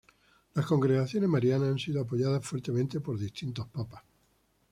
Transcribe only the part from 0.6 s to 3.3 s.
Congregaciones Marianas han sido apoyadas fuertemente por